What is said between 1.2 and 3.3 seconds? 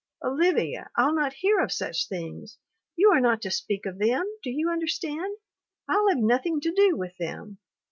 hear of such things! You are